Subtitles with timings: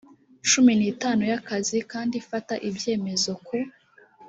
[0.49, 3.57] cumi nitanu yakazi kandi ifata ibyemezo ku